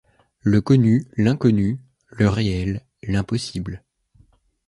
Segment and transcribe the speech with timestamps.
[0.39, 3.83] Le connu, l’inconnu, le réel, l’impossible.